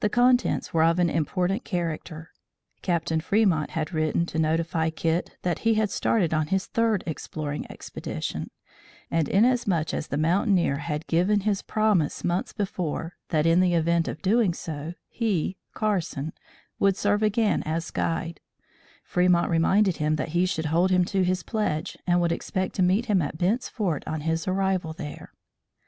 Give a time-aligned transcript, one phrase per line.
[0.00, 2.32] The contents were of an important character.
[2.82, 7.64] Captain Fremont had written to notify Kit that he had started on his third exploring
[7.70, 8.50] expedition,
[9.12, 14.08] and, inasmuch as the mountaineer had given his promise months before, that in the event
[14.08, 16.32] of doing so, he (Carson)
[16.80, 18.40] would serve again as guide,
[19.04, 22.82] Fremont reminded him that he should hold him to his pledge and would expect to
[22.82, 25.32] meet him at Bent's Fort on his arrival there.